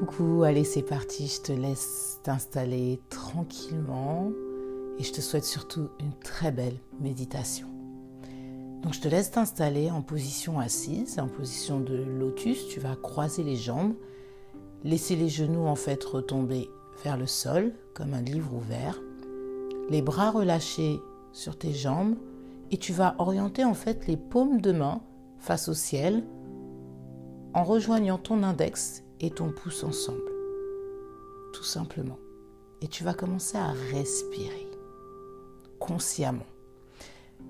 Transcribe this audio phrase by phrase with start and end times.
[0.00, 4.30] Coucou, allez c'est parti, je te laisse t'installer tranquillement
[4.98, 7.66] et je te souhaite surtout une très belle méditation.
[8.80, 13.42] Donc je te laisse t'installer en position assise, en position de lotus, tu vas croiser
[13.42, 13.92] les jambes,
[14.84, 16.70] laisser les genoux en fait retomber
[17.04, 18.98] vers le sol comme un livre ouvert,
[19.90, 20.98] les bras relâchés
[21.32, 22.14] sur tes jambes
[22.70, 25.02] et tu vas orienter en fait les paumes de main
[25.40, 26.24] face au ciel
[27.52, 30.32] en rejoignant ton index et ton pouce ensemble.
[31.52, 32.18] Tout simplement.
[32.80, 34.66] Et tu vas commencer à respirer
[35.78, 36.46] consciemment.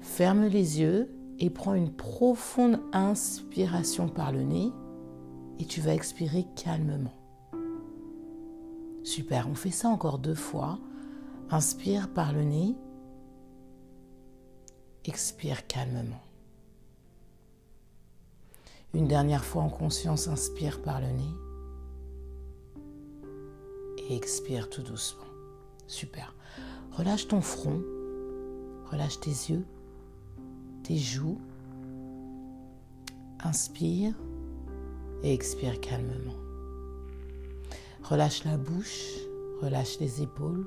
[0.00, 4.72] Ferme les yeux et prends une profonde inspiration par le nez
[5.58, 7.14] et tu vas expirer calmement.
[9.02, 10.78] Super, on fait ça encore deux fois.
[11.50, 12.76] Inspire par le nez.
[15.04, 16.22] Expire calmement.
[18.92, 21.49] Une dernière fois en conscience, inspire par le nez
[24.14, 25.24] expire tout doucement.
[25.86, 26.34] Super.
[26.92, 27.82] Relâche ton front,
[28.90, 29.64] relâche tes yeux,
[30.82, 31.38] tes joues.
[33.42, 34.14] Inspire
[35.22, 36.36] et expire calmement.
[38.02, 39.14] Relâche la bouche,
[39.62, 40.66] relâche les épaules,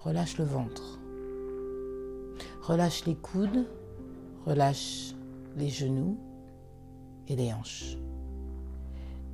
[0.00, 0.98] relâche le ventre.
[2.62, 3.66] Relâche les coudes,
[4.44, 5.14] relâche
[5.56, 6.18] les genoux
[7.28, 7.96] et les hanches.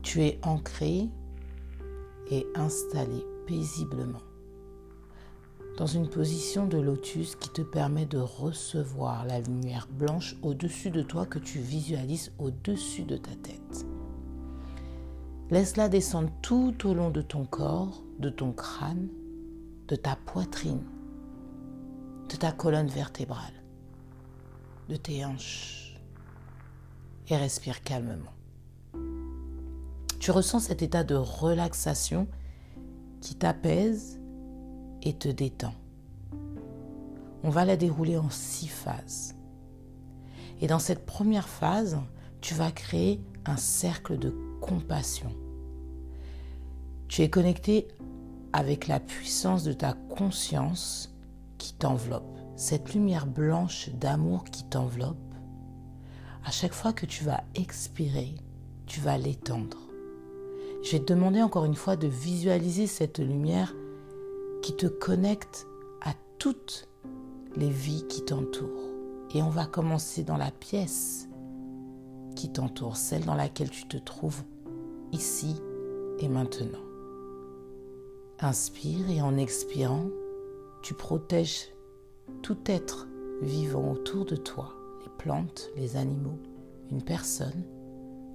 [0.03, 1.09] Tu es ancré
[2.31, 4.23] et installé paisiblement
[5.77, 11.03] dans une position de lotus qui te permet de recevoir la lumière blanche au-dessus de
[11.03, 13.87] toi que tu visualises au-dessus de ta tête.
[15.51, 19.09] Laisse-la descendre tout au long de ton corps, de ton crâne,
[19.89, 20.85] de ta poitrine,
[22.31, 23.63] de ta colonne vertébrale,
[24.89, 25.97] de tes hanches
[27.29, 28.34] et respire calmement.
[30.25, 32.27] Tu ressens cet état de relaxation
[33.21, 34.19] qui t'apaise
[35.03, 35.75] et te détend.
[37.43, 39.37] On va la dérouler en six phases.
[40.63, 41.99] Et dans cette première phase,
[42.41, 45.31] tu vas créer un cercle de compassion.
[47.09, 47.89] Tu es connecté
[48.55, 51.15] avec la puissance de ta conscience
[51.59, 55.35] qui t'enveloppe, cette lumière blanche d'amour qui t'enveloppe.
[56.47, 58.37] À chaque fois que tu vas expirer,
[58.87, 59.84] tu vas l'étendre.
[60.85, 63.75] Je vais te demander encore une fois de visualiser cette lumière
[64.61, 65.67] qui te connecte
[66.03, 66.89] à toutes
[67.57, 68.93] les vies qui t'entourent.
[69.35, 71.27] Et on va commencer dans la pièce
[72.37, 74.43] qui t'entoure, celle dans laquelle tu te trouves
[75.11, 75.57] ici
[76.19, 76.85] et maintenant.
[78.41, 80.11] Inspire et en expirant,
[80.83, 81.71] tu protèges
[82.43, 83.09] tout être
[83.41, 86.39] vivant autour de toi, les plantes, les animaux,
[86.91, 87.65] une personne,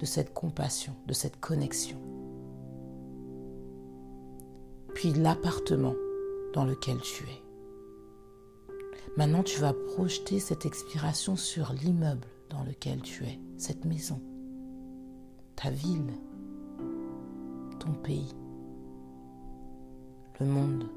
[0.00, 1.98] de cette compassion, de cette connexion
[5.08, 5.94] l'appartement
[6.52, 7.42] dans lequel tu es.
[9.16, 14.20] Maintenant, tu vas projeter cette expiration sur l'immeuble dans lequel tu es, cette maison,
[15.56, 16.12] ta ville,
[17.78, 18.34] ton pays,
[20.38, 20.88] le monde.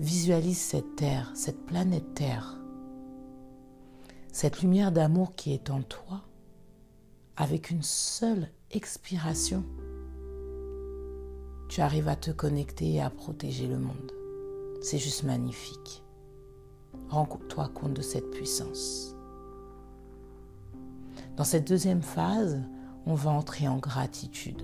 [0.00, 2.60] Visualise cette terre, cette planète Terre,
[4.32, 6.22] cette lumière d'amour qui est en toi,
[7.36, 9.64] avec une seule expiration
[11.68, 14.12] tu arrives à te connecter et à protéger le monde.
[14.80, 16.02] C'est juste magnifique.
[17.10, 19.14] Rends-toi compte de cette puissance.
[21.36, 22.60] Dans cette deuxième phase,
[23.06, 24.62] on va entrer en gratitude.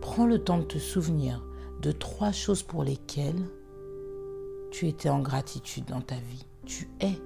[0.00, 1.44] Prends le temps de te souvenir
[1.82, 3.48] de trois choses pour lesquelles
[4.70, 6.46] tu étais en gratitude dans ta vie.
[6.64, 7.20] Tu es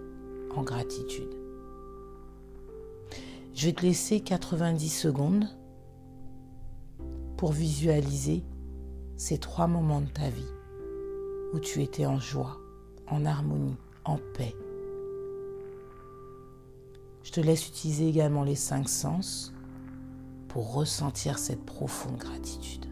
[0.56, 1.34] en gratitude.
[3.54, 5.46] Je vais te laisser 90 secondes
[7.36, 8.44] pour visualiser
[9.18, 10.54] ces trois moments de ta vie
[11.52, 12.60] où tu étais en joie,
[13.08, 14.54] en harmonie, en paix.
[17.24, 19.52] Je te laisse utiliser également les cinq sens
[20.46, 22.87] pour ressentir cette profonde gratitude.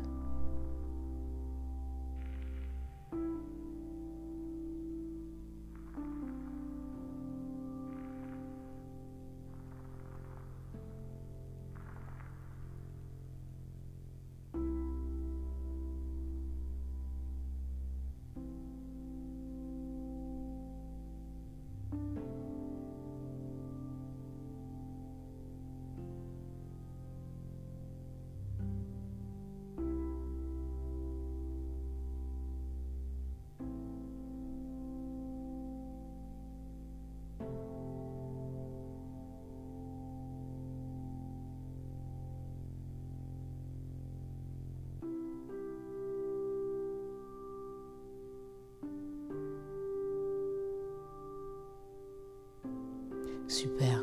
[53.49, 54.03] Super.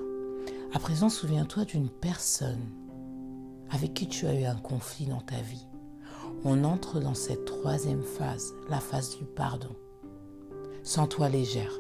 [0.74, 2.70] À présent, souviens-toi d'une personne
[3.70, 5.68] avec qui tu as eu un conflit dans ta vie.
[6.46, 9.76] On entre dans cette troisième phase, la phase du pardon.
[10.84, 11.74] Sens-toi légère.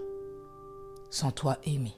[1.09, 1.95] Sens-toi aimée.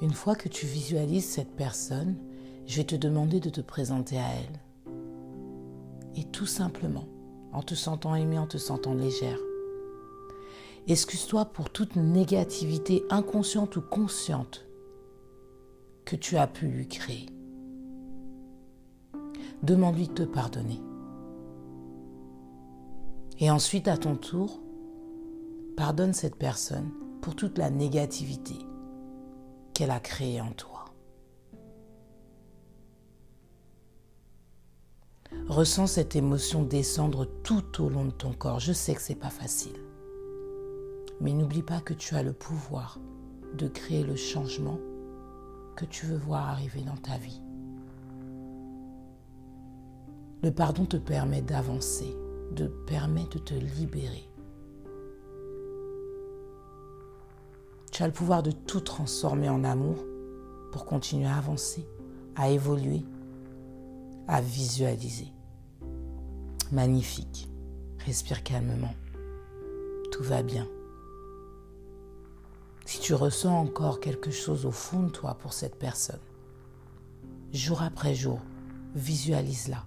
[0.00, 2.16] Une fois que tu visualises cette personne,
[2.66, 4.60] je vais te demander de te présenter à elle.
[6.16, 7.06] Et tout simplement,
[7.52, 9.38] en te sentant aimée, en te sentant légère,
[10.88, 14.66] excuse-toi pour toute négativité inconsciente ou consciente
[16.04, 17.26] que tu as pu lui créer.
[19.62, 20.80] Demande-lui de te pardonner.
[23.38, 24.60] Et ensuite, à ton tour,
[25.76, 26.90] pardonne cette personne
[27.20, 28.54] pour toute la négativité
[29.74, 30.84] qu'elle a créée en toi.
[35.48, 38.60] Ressens cette émotion descendre tout au long de ton corps.
[38.60, 39.76] Je sais que c'est pas facile.
[41.22, 42.98] Mais n'oublie pas que tu as le pouvoir
[43.56, 44.78] de créer le changement
[45.76, 47.40] que tu veux voir arriver dans ta vie.
[50.42, 52.16] Le pardon te permet d'avancer,
[52.50, 54.28] de permet de te libérer.
[57.92, 60.04] Tu as le pouvoir de tout transformer en amour
[60.72, 61.86] pour continuer à avancer,
[62.34, 63.04] à évoluer,
[64.26, 65.28] à visualiser.
[66.72, 67.48] Magnifique.
[68.04, 68.94] Respire calmement.
[70.10, 70.66] Tout va bien.
[72.92, 76.20] Si tu ressens encore quelque chose au fond de toi pour cette personne,
[77.50, 78.38] jour après jour,
[78.94, 79.86] visualise-la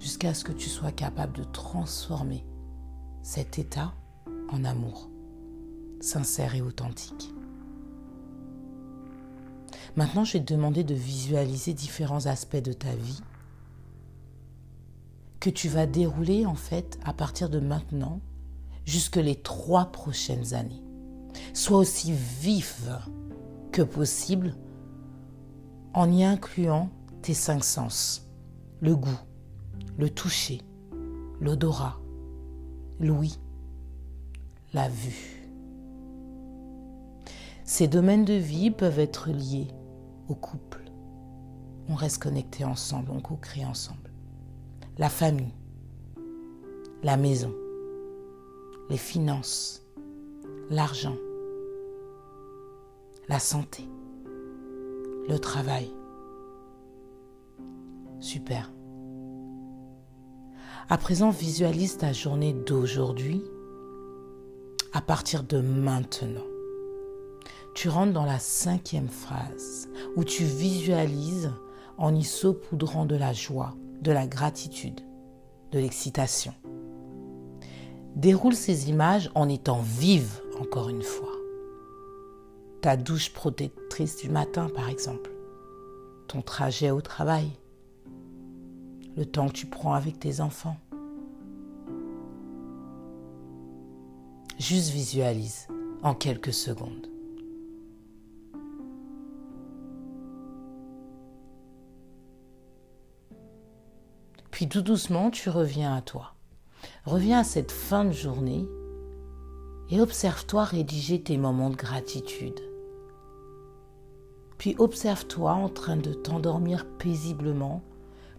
[0.00, 2.46] jusqu'à ce que tu sois capable de transformer
[3.22, 3.92] cet état
[4.48, 5.10] en amour,
[6.00, 7.34] sincère et authentique.
[9.96, 13.20] Maintenant, je vais te demander de visualiser différents aspects de ta vie
[15.38, 18.20] que tu vas dérouler en fait à partir de maintenant
[18.86, 20.82] jusque les trois prochaines années.
[21.54, 22.82] Sois aussi vif
[23.70, 24.54] que possible
[25.94, 26.90] en y incluant
[27.22, 28.28] tes cinq sens,
[28.80, 29.20] le goût,
[29.98, 30.62] le toucher,
[31.40, 32.00] l'odorat,
[32.98, 33.38] l'ouïe,
[34.72, 35.48] la vue.
[37.64, 39.68] Ces domaines de vie peuvent être liés
[40.28, 40.82] au couple.
[41.88, 44.10] On reste connecté ensemble, on co-crée ensemble.
[44.98, 45.54] La famille,
[47.02, 47.52] la maison,
[48.88, 49.81] les finances,
[50.72, 51.16] l'argent,
[53.28, 53.86] la santé,
[55.28, 55.92] le travail.
[58.20, 58.72] Super.
[60.88, 63.44] À présent, visualise ta journée d'aujourd'hui
[64.94, 66.46] à partir de maintenant.
[67.74, 71.52] Tu rentres dans la cinquième phrase où tu visualises
[71.98, 75.00] en y saupoudrant de la joie, de la gratitude,
[75.70, 76.54] de l'excitation.
[78.16, 81.34] Déroule ces images en étant vive encore une fois.
[82.80, 85.30] Ta douche protectrice du matin, par exemple.
[86.28, 87.50] Ton trajet au travail
[89.16, 90.76] le temps que tu prends avec tes enfants.
[94.58, 95.66] Juste visualise
[96.02, 97.08] en quelques secondes.
[104.50, 106.34] Puis tout doucement, tu reviens à toi.
[107.04, 108.66] Reviens à cette fin de journée
[109.92, 112.58] et observe-toi rédiger tes moments de gratitude.
[114.56, 117.82] Puis observe-toi en train de t'endormir paisiblement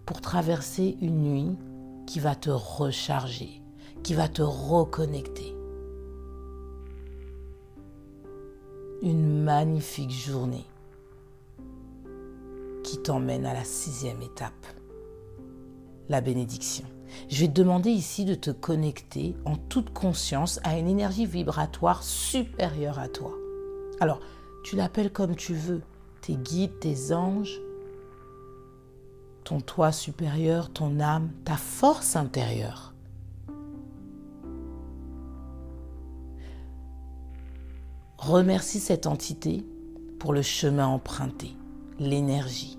[0.08, 1.56] pour traverser une nuit
[2.08, 3.62] qui va te recharger,
[4.02, 5.56] qui va te reconnecter.
[9.04, 10.66] Une magnifique journée
[12.84, 14.66] qui t'emmène à la sixième étape,
[16.10, 16.86] la bénédiction.
[17.30, 22.04] Je vais te demander ici de te connecter en toute conscience à une énergie vibratoire
[22.04, 23.32] supérieure à toi.
[24.00, 24.20] Alors,
[24.64, 25.82] tu l'appelles comme tu veux,
[26.22, 27.60] tes guides, tes anges,
[29.44, 32.94] ton toi supérieur, ton âme, ta force intérieure.
[38.18, 39.66] Remercie cette entité
[40.18, 41.58] pour le chemin emprunté,
[42.00, 42.78] l'énergie,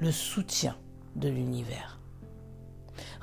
[0.00, 0.74] le soutien
[1.14, 1.97] de l'univers.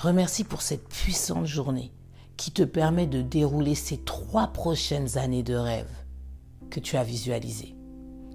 [0.05, 1.91] Remercie pour cette puissante journée
[2.37, 5.89] qui te permet de dérouler ces trois prochaines années de rêve
[6.69, 7.75] que tu as visualisées.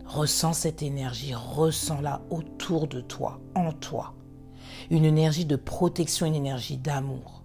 [0.05, 4.17] Ressens cette énergie, ressens-la autour de toi, en toi.
[4.91, 7.45] Une énergie de protection, une énergie d'amour.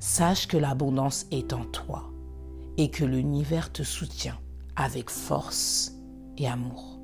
[0.00, 2.10] Sache que l'abondance est en toi
[2.78, 4.38] et que l'univers te soutient
[4.76, 5.92] avec force
[6.38, 6.98] et amour.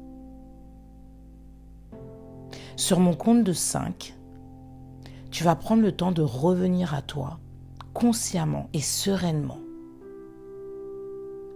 [2.77, 4.15] Sur mon compte de 5,
[5.33, 7.41] tu vas prendre le temps de revenir à toi
[7.93, 9.59] consciemment et sereinement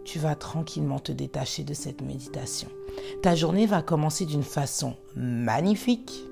[0.07, 2.69] tu vas tranquillement te détacher de cette méditation.
[3.23, 6.25] Ta journée va commencer d'une façon magnifique,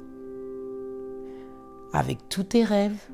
[1.93, 3.11] avec tous tes rêves,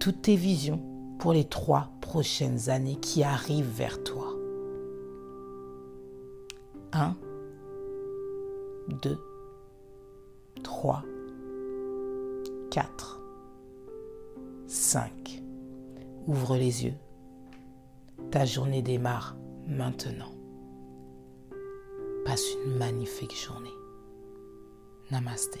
[0.00, 0.82] toutes tes visions
[1.20, 4.34] pour les trois prochaines années qui arrivent vers toi.
[6.92, 7.14] 1,
[9.02, 9.18] 2,
[10.64, 11.04] 3,
[12.70, 13.20] 4,
[14.68, 15.42] 5.
[16.26, 16.94] Ouvre les yeux.
[18.30, 19.34] Ta journée démarre
[19.66, 20.30] maintenant.
[22.26, 23.72] Passe une magnifique journée.
[25.10, 25.56] Namaste.